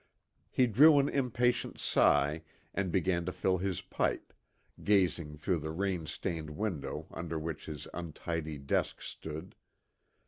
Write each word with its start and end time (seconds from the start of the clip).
He 0.49 0.65
drew 0.65 0.97
an 0.97 1.07
impatient 1.07 1.77
sigh, 1.77 2.41
and 2.73 2.91
began 2.91 3.23
to 3.27 3.31
fill 3.31 3.59
his 3.59 3.81
pipe, 3.83 4.33
gazing 4.83 5.37
through 5.37 5.59
the 5.59 5.69
rain 5.69 6.07
stained 6.07 6.49
window 6.49 7.05
under 7.11 7.37
which 7.37 7.67
his 7.67 7.87
untidy 7.93 8.57
desk 8.57 9.03
stood. 9.03 9.53